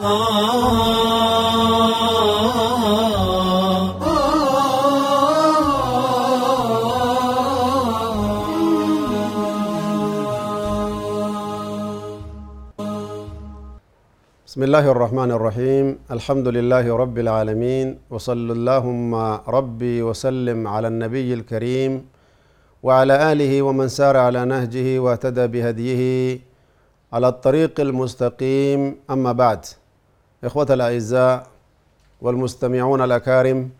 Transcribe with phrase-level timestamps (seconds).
[0.00, 0.16] بسم الله
[14.88, 15.98] الرحمن الرحيم.
[16.10, 18.00] الحمد لله رب العالمين.
[18.10, 19.12] وصلى اللهم
[19.44, 22.08] ربي وسلم على النبي الكريم
[22.82, 26.02] وعلى آله ومن سار على نهجه واهتدى بهديه
[27.12, 28.96] على الطريق المستقيم.
[29.10, 29.64] أما بعد
[30.44, 31.46] إخوة الأعزاء
[32.20, 33.70] والمستمعون الأكارم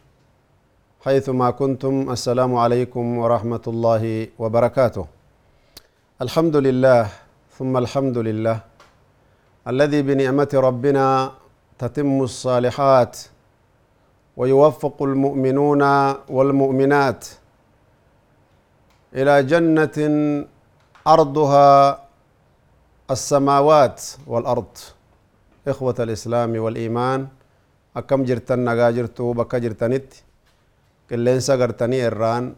[1.04, 5.06] حيثما كنتم السلام عليكم ورحمة الله وبركاته.
[6.22, 7.08] الحمد لله
[7.58, 8.60] ثم الحمد لله
[9.68, 11.32] الذي بنعمة ربنا
[11.78, 13.18] تتم الصالحات
[14.36, 15.82] ويوفق المؤمنون
[16.28, 17.26] والمؤمنات
[19.14, 19.96] إلى جنة
[21.06, 21.70] أرضها
[23.10, 24.99] السماوات والأرض.
[25.68, 27.28] إخوة الإسلام والإيمان.
[27.96, 30.08] أكم جرتن نغا جرتو بكا جرتنت.
[31.10, 32.54] قلين سغرتني إران.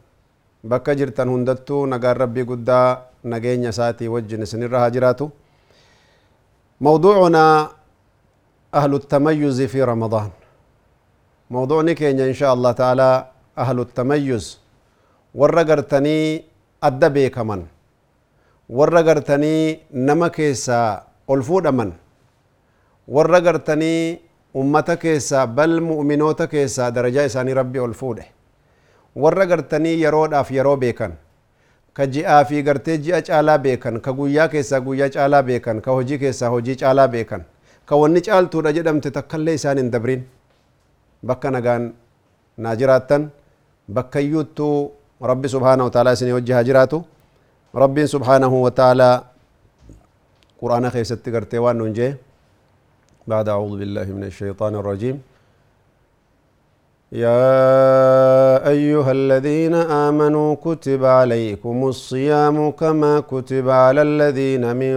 [0.65, 2.83] بكا جرتن هندتو نغا ربي قدا
[3.25, 5.29] نغين يساتي وجن سنرها جراتو
[6.81, 7.69] موضوعنا
[8.75, 10.31] أهل التميز في رمضان.
[11.51, 13.11] موضوعنا كينيا إن شاء الله تعالى
[13.59, 14.59] أهل التميز.
[15.35, 16.45] ورقرتني
[16.83, 17.67] أدبي كمان
[18.69, 21.93] ورقرتني نمكيسا ألفود أمن
[23.09, 24.19] ورقرتني
[24.55, 28.25] ummata keessaa bal mu'minoota keessaa darajaa isaanii rabbi ol fuudhe
[29.23, 31.13] warra gartanii yeroodhaaf yeroo beekan
[31.97, 36.19] ka ji'aa fi gartee ji'a caalaa beekan ka guyyaa keessaa guyyaa caalaa beekan ka hojii
[36.23, 37.43] keessaa hojii caalaa beekan
[37.89, 40.27] ka wanni caaltuudha jedhamte takkallee isaan hin dabrin
[41.31, 41.87] bakka nagaan
[42.67, 43.25] naa jiraattan
[43.99, 44.77] bakka iyyuuttuu
[45.31, 47.01] rabbi subhaanahu wataalaa isinii wajji haa jiraatu
[47.85, 49.15] rabbiin subhaanahu wataalaa
[50.61, 52.11] qur'aana keessatti gartee waan nuun jee
[53.31, 55.17] بعد أعوذ بالله من الشيطان الرجيم.
[57.13, 57.45] يا
[58.75, 59.75] أيها الذين
[60.09, 64.97] آمنوا كتب عليكم الصيام كما كتب على الذين من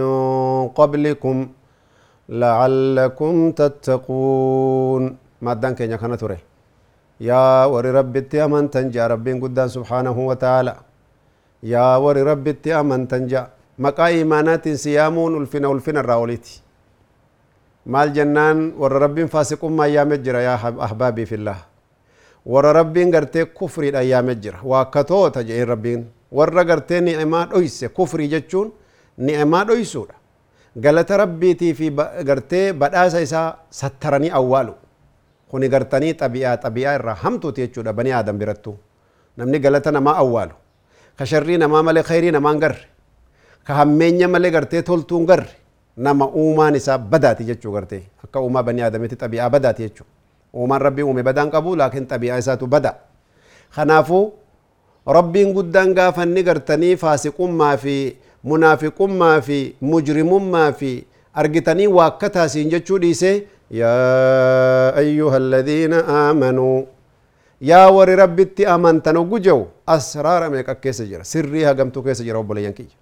[0.78, 1.36] قبلكم
[2.28, 5.02] لعلكم تتقون.
[5.44, 6.38] ما دان كينيا كان توري.
[7.20, 9.06] يا ور رب أمن تنجا.
[9.06, 10.74] رب قدان سبحانه وتعالى.
[11.62, 12.46] يا ور رب
[12.80, 13.42] أمن تنجا.
[13.78, 16.65] مقا إيمانات صيامون ألفنا ألفنا الراوليتي
[17.86, 21.58] maal jennaan warra rabbiin faasiqummaa ayyaame jira yaa ahbaabii fillah
[22.46, 26.02] warra rabbiin gartee kufriidha ayyaame jira waakkatoota jedheen rabbiin
[26.32, 28.72] warra gartee ni'imaa dhoyse kufrii jechuun
[29.18, 30.14] ni'imaa dhoysuudha
[30.84, 31.90] galata rabbiitii fi
[32.30, 34.74] gartee badhaasa isaa sattaranii awwaalu
[35.50, 38.74] kuni gartanii xabi'aa xabi'aa irraa hamtuuti jechuudha banii aadam birattu
[39.36, 40.54] namni galata namaa awwaalu
[41.18, 42.82] ka sharrii namaa malee khayrii namaan garre
[43.66, 45.48] ka hammeenya malee gartee toltuun garre
[45.96, 50.06] nama uumaan isaa badaati jechuu gartee akka uumaa banii aadamitti xabi'aa badaati jechuu
[50.54, 52.94] uumaan rabbii uume badaan qabu laakiin xabi'aa isaatu bada
[53.76, 54.24] kanaafuu
[55.18, 57.96] rabbiin guddaan gaafanni gartanii faasiqummaa fi
[58.50, 60.90] munaafiqummaa fi mujrimummaa fi
[61.42, 63.34] argitanii waakkataasiin jechuu dhiisee
[63.70, 66.76] yaa ayyuha alladhiina aamanuu
[67.70, 72.74] yaa warri rabbitti amantan oggu jehu asraara meeqa keessa jira sirrii hagamtuu keessa jira obboleeyyan
[72.78, 72.96] kiyya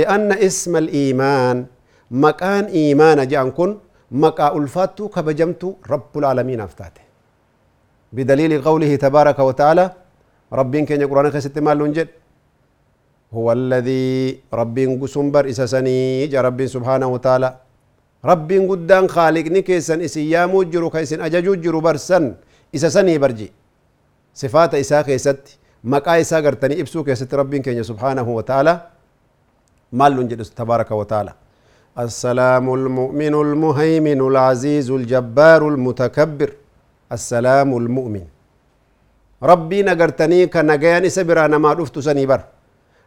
[0.00, 1.66] li'anna isma aliimaan
[2.10, 3.80] maqaan iimaana jedhan kun
[4.10, 7.00] maqaa ulfaattuu kabajamtuu rabbul aalamiinaaf taate
[8.14, 9.94] bidaliili qawlihi tabaaraka wa ta'ala
[10.52, 12.12] rabbiin keenya quraana keessatti maal nuun jedhe
[13.32, 17.56] huwa alladhii rabbiin sun bar isa sanii ja rabbiin subhaanahu wa ta'ala
[18.24, 22.34] rabbiin guddaan khaaliqni keessan isin yaamuu jiru ka isin ajajuu jiru barsan
[22.72, 23.52] isa sanii barji
[24.32, 27.84] sifaata isaa keessatti maqaa isaa gartanii ibsuu keessatti rabbiin keenya
[32.06, 36.50] السلام المؤمن المهيمن العزيز الجبار المتكبر.
[37.16, 38.24] السلام المؤمن.
[39.50, 42.40] ربي نغرتني كنغيان سبرا نما دفت سنيبر.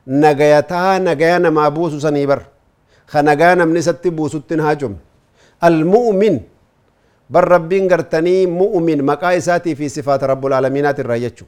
[0.08, 2.40] نغيتا نغيا نما بوس سنيبر.
[3.12, 4.94] خنغا نمني ست بوسوتن هاجم.
[5.64, 6.36] المؤمن.
[7.34, 11.46] بر ربي غرتني مؤمن مقا اساتي في صفات رب العالمين الريچو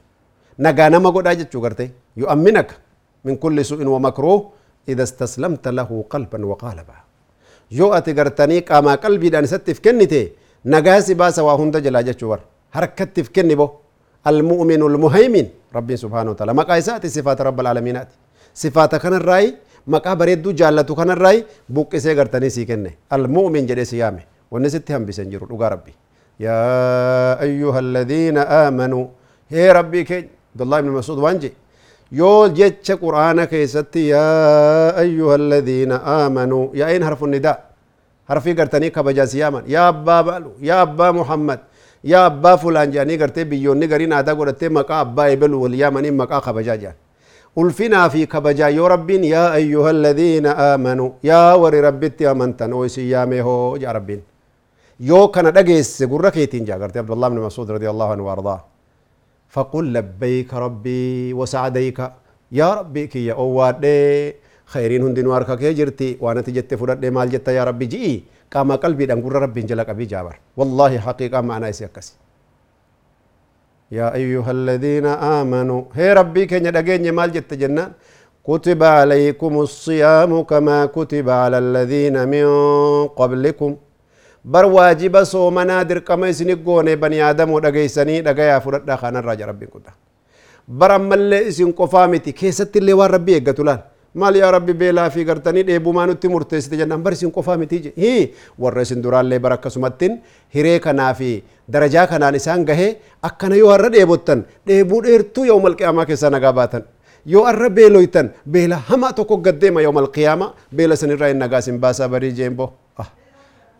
[0.64, 1.90] نغا نما غدا جچو غرتي.
[2.16, 2.68] يؤمنك
[3.24, 4.40] من كل سوء ومكروه
[4.88, 7.03] إذا استسلمت له قلبا وقالبا.
[7.70, 10.32] Yoo ati gartanii qaamaa qalbiidhaan isattiif kennite
[10.64, 12.40] nagaasi baasa waa hunda jalaa jechuu bar
[12.76, 13.66] harkattiif kenni bo
[14.24, 15.46] almu'minu almuhaymin
[15.76, 18.14] rabbiin subhaanahu wa ta'ala maqaa isaati sifaata rabba alaalamiinaati
[18.62, 19.54] sifaata kanarraayi
[19.96, 21.44] maqaa bareedduu jaallatu kanarraayi
[21.74, 25.92] buqqisee gartanii sii kenne almu'min jedhee si yaame wanni sitti hambisen jiru dhugaa rabbi
[26.46, 29.04] yaa ayyuha alladhiina aamanuu
[29.50, 31.38] hee rabbii keenya abdullah ibn mas'ud waan
[32.14, 34.30] يول جيتش قرآن كيستي يا
[35.04, 36.64] أيها الذين آمنوا.
[36.78, 37.58] يا أين حرف النداء؟
[38.28, 41.60] حرفي قرتني كبجاز يا من يا أبا بألو يا أبا محمد
[42.12, 46.38] يا أبا فلان جاني قرتي بيون نقرين آتا قرتي مقا أبا يبلو وليا من مقا
[46.46, 46.94] خبجا جان.
[47.58, 51.10] ألفنا في كبجا يا رب يا أيها الذين آمنوا.
[51.30, 54.10] يا وري ربي تيامنتن ويسي يا ميهو يا رب
[55.00, 58.73] يو كان دقيس قرركي تنجا قرتي عبد الله بن مسعود رضي الله عنه وأرضاه.
[59.54, 61.98] فقل لبيك ربي وسعديك.
[62.60, 64.34] يا ربي كي يا أوادي
[64.72, 66.18] خيرين هندين واركا كي جرتي.
[66.22, 70.34] وأنا تجت فرد مال جت يا ربي جي قام قلبي دنقر ربي جلك أبي جابر.
[70.58, 72.14] والله حقيقة ما أنا يسيكسي
[73.98, 75.82] يا أيها الذين آمنوا.
[75.94, 77.92] هي ربي كي ندقين مال جت جنان
[78.48, 82.46] كتب عليكم الصيام كما كتب على الذين من
[83.20, 83.70] قبلكم.
[84.44, 89.92] Bar waajiba soomanaa dirqama isini goone bani aadamoo dhageeysanii dhagayaa fudhadhaa kanarraa ja rabbiin kuta
[90.68, 93.80] bar ammallee isin qofaa miti keessatti illee waan rabbi eeggatu laal
[94.22, 98.12] maal yaa rabbi beelaa fi gartanii dheebumaa nutti murteessite jennaan bar isin qofaa miti je
[98.66, 100.20] warra isin duraallee bar akkasumattin
[100.54, 101.30] hiree kanaa fi
[101.72, 102.90] darajaa kanaan isaan gahee
[103.22, 106.84] akkana yoo har'a dheebottan dheebuu dheertuu yoo malqiyaamaa keessaa nagaa baatan
[107.26, 112.08] yoo har'a beeloytan beela hamaa tokko gaddeema yoo malqiyaamaa beela sanirraa hin nagaa isin baasaa
[112.08, 113.08] barii jeembo ah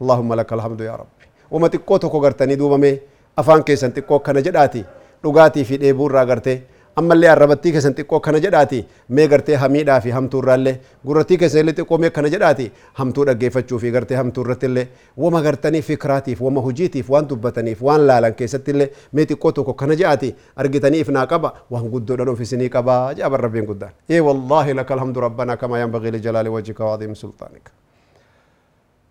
[0.02, 1.06] اللهم لك الحمد يا رب
[1.50, 2.98] وما تكو تكو غرتني دوما مي
[3.38, 4.84] أفان كيسن تكو كنا جداتي
[5.24, 6.60] لغاتي في ديبور را غرتي
[6.98, 10.76] أما اللي عربتي كيسن تكو كنا جداتي مي غرتي حميدا في هم تور رالي
[11.06, 14.86] غرتي كيسن اللي تكو مي كنا جداتي هم تور اغيفة چوفي غرتي هم تور رتلي
[15.16, 19.94] وما غرتني فكراتي وما حجيتي فوان دبتني فوان لالان كيسن تلي مي تكو تكو كنا
[19.94, 24.72] جداتي ارغتني افنا قبا وهم قدو لنو في سني قبا جابر ربين قدان اي والله
[24.72, 27.83] لك الحمد ربنا كما ينبغي لجلال وجهك وعظيم سلطانك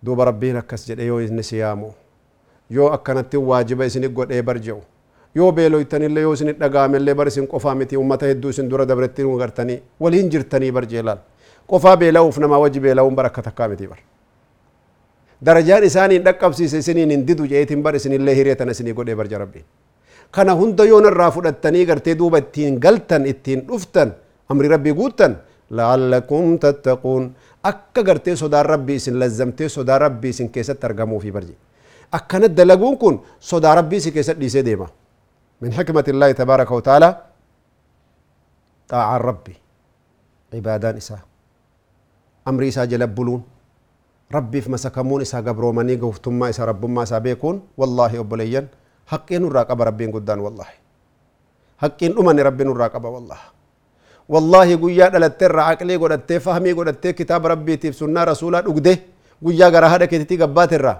[0.05, 1.91] duuba rabbiin akkas jedhe yoo inni si yaamu
[2.69, 4.79] yoo akkanatti waajiba isini godhee barje'u
[5.35, 9.79] yoo beeloytanillee yoo isin dhagaamellee bar isin qofaa miti ummata hedduu isin dura dabretti gartanii
[9.99, 11.21] waliin jirtanii barjee laal
[11.67, 13.99] qofaa beela'uuf namaa wajji beela'uun bar akka takkaa miti bar
[15.45, 19.65] darajaan isaaniin dhaqqabsiise isiniin hin didu jeetiin bar isinillee hireetan isinii godhee barja rabbiin
[20.31, 24.13] kana hunda yoo narraa fudhattanii gartee duuba ittiin galtan ittiin dhuftan
[24.49, 25.35] amri rabbii guuttan
[25.79, 27.31] la'allakum tattaquun
[27.71, 31.55] akka gartee sodaan rabbii isin lazzamtee sodaa rabbii isin keessatti argamuufi barje
[32.17, 34.87] akkana dalaguun kun sodaa rabbii isin keessatti dhiisee deema
[35.61, 37.09] min xikmati illaahi tabaaraka wataala
[38.91, 39.53] xaacaan rabbi
[40.51, 41.21] cibaadaan isaa
[42.45, 43.41] amri isaa jala buluun
[44.35, 48.67] rabbiif masakamuun isaa gabroomanii goftummaa isaa rabbummaa isaa beekuun wallaahi obboleeyyan
[49.11, 50.75] haqqii nurraa qaba rabbiin guddaan wallaahi
[51.83, 53.47] haqqiin dhumani rabbi nurraa qaba wallaahi
[54.29, 58.99] والله قويا على التر عقلي قد التفهمي قد كتاب ربي تيف سنة رسولة أقده
[59.43, 60.95] قويا قرى هذا كتتي قبات الرا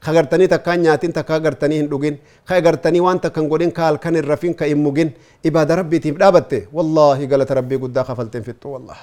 [0.00, 2.14] خغرتني تكان ياتين تكا غرتني هندوغين
[2.44, 5.10] خغرتني وان تكن غودين كال كان الرفين كيموغين
[5.46, 8.98] عباد ربي تيف دابت والله قالت ربي قد خفلتين في التو والله.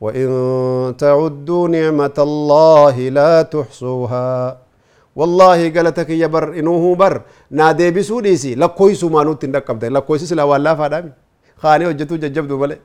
[0.00, 0.28] وإن
[0.98, 4.58] تعدوا نعمة الله لا تحصوها.
[5.18, 7.22] والله قالتك يا بر إنه بر.
[7.50, 8.54] نادي بسوديسي.
[8.54, 9.92] لا كويس ما نوتين دكبتين.
[9.92, 11.12] لا كويس لا والله فادامي.
[11.62, 12.76] خاني وجتو ججب دوبله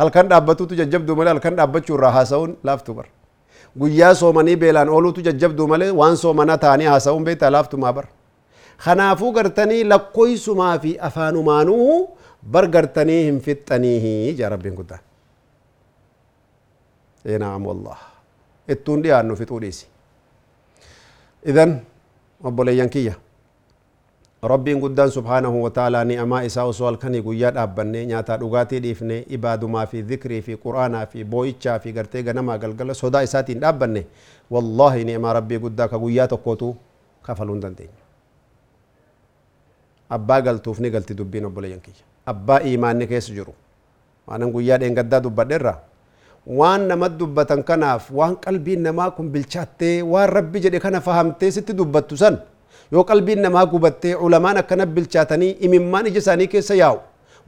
[0.00, 3.06] هل كان دابتو تو ججب دوبله هل كان دابتو راهاسون لافتو بر
[3.82, 8.06] غيا سوماني بيلان اولو تو ججب دوبله وان سومنا ثاني هاسون بيت لافتو ما بر
[8.84, 11.76] خنافو غرتني لكوي سما في افانو مانو
[12.52, 14.04] بر غرتني هم في تنيه
[14.40, 14.98] يا رب غدا
[17.26, 17.98] اي نعم والله
[18.70, 19.86] اتون دي انو في توليسي
[21.46, 21.64] اذا
[22.44, 23.14] ابو لي ينكيه
[24.40, 29.62] ربين قدان سبحانه وتعالى نعما إساء سوال كان يقول يا أبنى نياتا رغاتي ديفنى إباد
[29.68, 34.02] ما في ذكري في قرآن في بويتشا في قرتيغا نما قل قل سودا إساتي أبنى
[34.50, 36.72] والله اما ربي قدى كقول يا تقوتو
[37.26, 37.92] كفلون دان دين
[40.16, 41.92] أبا قل توفني قل تدبين أبو لينكي
[42.32, 43.52] أبا إيماني كيس جرو
[44.26, 45.74] وأنا نقول يا دين قدى دبا درى
[46.48, 49.28] وان نما دبا تنكناف وان قلبين نما كن
[50.12, 52.36] وان ربي جدي كان فهمتي ستي دبا تسن
[52.92, 56.98] yoo qalbiin namaa gubattee ulamaan akkana bilchaatanii imimmaan ija isaanii keessa yaa'u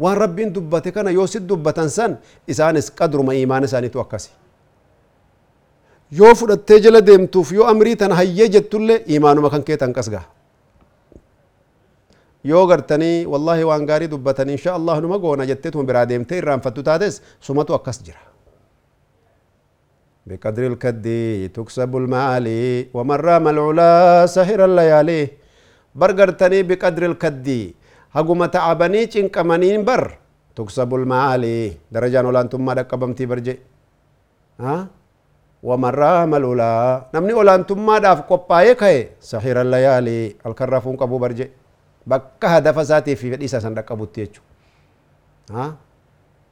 [0.02, 4.31] waan rabbiin dubbate kana yoo sit dubbatan san isaanis qadruma iimaan isaaniitu akkasi
[6.21, 10.25] yoo fudhattee jala deemtuuf yoo amrii tana hayyee jettullee iimaanuma kan kee tan qasgaa
[12.45, 17.23] yoo gartanii wallaahi waan gaarii dubbatan insha allah numa goona jetteetuma biraa deemtee irraanfattu taates
[17.41, 18.19] sumatu akkas jira
[20.26, 21.07] بقدر الكد
[21.57, 25.21] تكسب المعالي ومن رام العلا سهر الليالي.
[25.95, 27.49] برغرتني بقدر الكد.
[28.12, 30.05] هقوم تعبني چنقمنين بر
[30.57, 31.59] تكسب المعالي
[31.93, 33.55] درجة نولان ثم دقبمتي برجي
[34.61, 34.87] ها؟
[35.62, 36.73] ومن رام العلا.
[37.14, 40.21] نمني أولان ثم داف قباية كاي سهر الليالي.
[40.47, 41.49] الكرافون قبو برجي
[42.02, 45.64] isaatii fi fedhii isaa san dhaqqabutti jechuudha.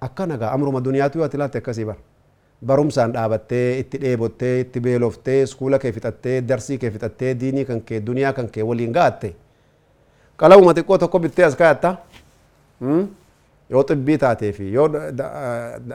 [0.01, 1.99] Akka nagaa amruma duniyaatu yoo ati ilaalte akkasii bara.
[2.67, 8.01] Barumsaan dhaabattee itti dheebottee itti beeloftee iskuula kee fixattee darsii kee fixattee diinii kan kee
[8.07, 9.35] duniyaa kan kee waliin ga'atte
[10.37, 11.95] qalamuma xiqqoo tokko bittee as kaayatta
[13.71, 14.89] yoo xibbii taatee fi yoo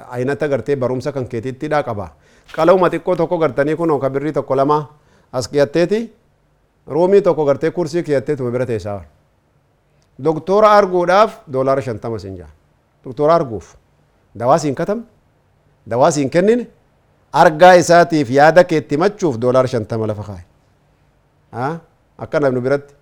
[0.09, 2.09] aynata gartee barumsa kan keetitti dhaa qaba
[2.55, 4.79] qalamuma xiqqoo tokko gartanii kun ka birrii tokko lama
[5.31, 6.13] as kiyatteeti
[6.87, 9.01] ruumii tokko gartee kursii kiyatteetuma bira teessaa
[10.23, 12.49] doktora arguudhaaf doolaara shantama sin jaa
[13.05, 13.75] doktora arguuf
[14.39, 15.03] dawaa siin katam
[15.87, 16.67] dawaa siin kennine
[17.33, 20.43] argaa isaatiif yaada keetti machuuf doolaara shantama lafa kaaye
[22.25, 22.93] akka namni biratti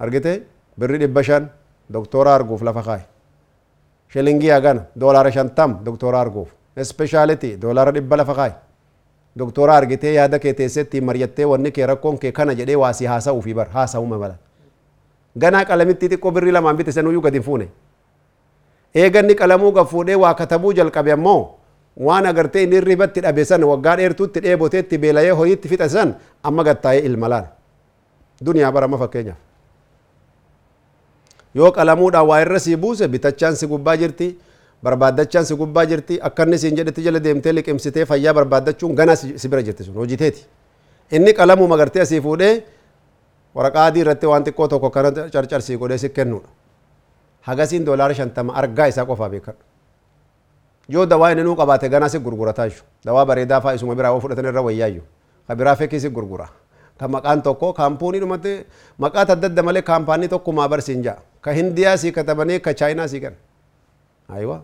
[0.00, 0.32] argite
[0.78, 1.48] birri dhibba shan
[1.96, 3.04] doktora arguuf lafa kaaye
[4.12, 6.48] shilingii hagana doolaara shantam doktora arguuf
[6.84, 8.54] ispeeshaaliti doolaara dhibba lafa kaaye
[9.40, 13.68] doktora argitee yaada kee teessetti maryattee wanni kee rakkoon kee kana jedhee waasii haasa'uufi bar
[13.76, 14.36] haasa'uma mala
[15.44, 17.66] ganaa qalamitti xiqqoo birrii lamaan bite sanuyyuu gadi hin fuune
[19.04, 21.40] eeganni qalamuu gad fuudhee waa katabuu jalqabe ammoo
[21.96, 27.02] waan agartee inni ribatti dhabe san waggaa dheertuutti dheeboteetti beelayee horiitti fixa san amma gattaa'ee
[27.08, 27.48] ilma laala
[28.44, 29.38] duniyaa barama fakkeenyaaf
[31.54, 34.28] yoo qalamuudhaan waa irra sii buuse bitachaan si gubbaa jirti
[34.82, 39.48] barbaaddachaan si gubbaa jirti akka inni siin jedhetti jala deemtee liqimsitee fayyaa barbaaddachuun ganaa si
[39.48, 40.46] bira jirti sun hojiteeti
[41.10, 42.54] inni qalamuu magartee asii fuudhee
[43.54, 46.48] waraqaa adii irratti waan xiqqoo tokko kana carcarsii godhee si kennuudha
[47.48, 49.60] hagasiin doolaara shantama argaa isaa qofaa beekadhu
[50.88, 54.46] yoo dawaa inni nuu qabaate ganaa si gurgurataa jechu dawaa bareedaa faa isuma biraa fudhatan
[54.50, 55.02] irra wayyaayyu
[55.48, 56.48] ka biraa fekkii si gurgura
[56.98, 58.52] ka maqaan tokko kaampuni dhumatti
[59.04, 63.20] maqaa adda adda malee kaampaanii tokkumaa barsiin ja'a ka hindiyaa sii katabanii ka chaayinaa sii
[63.24, 63.34] kan
[64.38, 64.60] aywa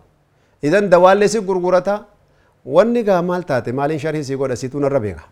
[0.69, 1.95] idan dawaallee si gurgurata
[2.75, 5.23] wanni gaa maal taate maaliin sharhii sii godha siituu narra beeka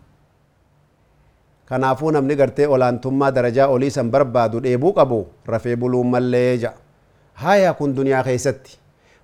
[1.68, 6.74] kanaafuu namni gartee olaantummaa darajaa olii san barbaadu dheebuu qabu rafee buluun mallee ja'a
[7.44, 8.78] haya kun duniyaa keessatti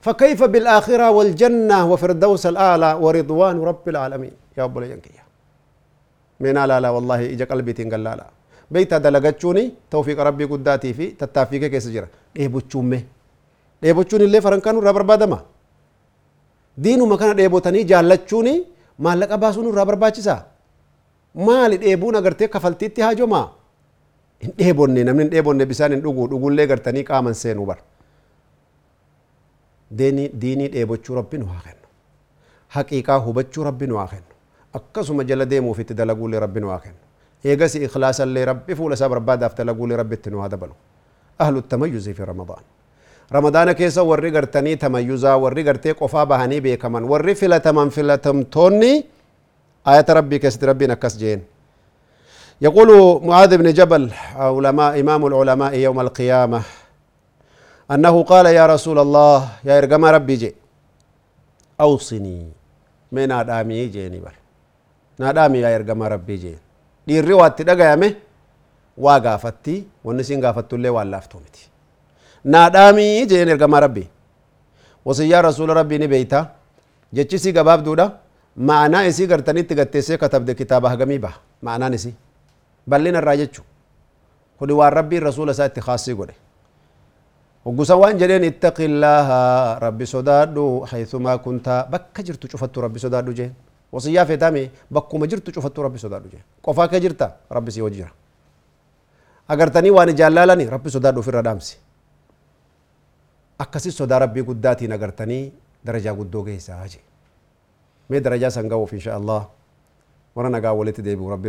[0.05, 5.25] فكيف بالآخرة والجنة وفردوس الأعلى ورضوان رب العالمين؟ يا أبو لينكيا
[6.43, 8.27] من لا لا والله إجا قلبي تنقل لا لا.
[8.75, 13.01] بيتا دلقتشوني توفيق ربي قداتي في تتافيك كيس جرا ديبوچومه
[13.83, 15.39] ديبوچون اللي فرنكانو رابر بادما؟
[16.85, 18.55] دينو مكان ديبوتاني جالچوني
[19.05, 20.37] مالك أباسونو رابر باچسا
[21.47, 23.47] maali dheebuun agartee kafaltiitti haajomaa
[24.43, 27.83] hin dheebonne namni hin dheebonne bisaan hin dhuguu dhugullee gartanii qaaman seenuu bara
[29.91, 31.85] ديني ديني دي بوچو ربي نو اخنو
[32.71, 34.21] حقيقة هو بوچو ربي نو اخنو
[34.75, 36.93] أكسو مجل ديمو في تدلغو لي ربي نو اخنو
[37.45, 39.95] يغسي إخلاص لي ربي فول سبب ربا دافت لغو لي
[40.45, 40.73] هذا بلو
[41.41, 42.63] أهل التميز في رمضان.
[43.33, 49.05] رمضان كيسا ورري غرتني تميزا ورري غرتي قفا بهاني بكمن ورري فلتمن فلتم توني
[49.89, 51.43] آيات ربي كست ربي نكس جين.
[52.61, 56.63] يقول معاذ بن جبل آه، علماء إمام العلماء يوم القيامة.
[57.91, 60.55] أنه قال يا رسول الله يا إرقام ربي جي
[61.81, 62.49] أوصني.
[63.13, 64.35] من آدامي جيني بر
[65.19, 66.55] نادامي يا إرقام ربي جي
[67.07, 68.17] دي الرواد تدقى يا مي
[68.99, 71.69] واقافتي ونسين قافت اللي واللافتومتي
[72.45, 74.07] نادامي جيني إرقام ربي.
[75.05, 76.41] وصي يا رسول ربي نبيتا.
[77.15, 78.07] جيتشي سي قباب دودا.
[78.57, 81.35] معنى إسي قرتني تغتسي كتب دي كتابه غمي بها.
[81.63, 82.15] معنى نسي.
[82.87, 83.63] بلين الرأي جيتشو
[84.61, 86.33] خلوا ربي رسول ساتي خاصي قولي.
[87.65, 89.39] Hoggusan waan jedheen ittaqillaaha
[89.81, 93.53] rabbi sodaadhu haythumaa kuntaa bakka jirtu cufattu rabbi sodaadhu jeen
[93.93, 98.13] wasiyyaa feetame bakkuma jirtu cufattu rabbi sodaadhu jeen qofaa kee jirta rabbi sii wajji jira
[99.49, 101.77] agartanii waan jaallaalani rabbi sodaadhu ofirra dhaamsi
[103.65, 105.43] akkasi sodaa rabbii guddaatiin agartanii
[105.87, 107.03] darajaa guddoo geessaa jee
[108.11, 109.49] mee darajaa san ga'uuf insha allah
[110.37, 111.49] warra nagaa walitti deebi'u rabbi